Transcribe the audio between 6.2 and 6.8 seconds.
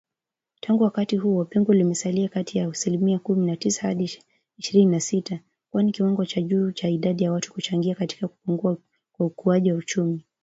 cha juu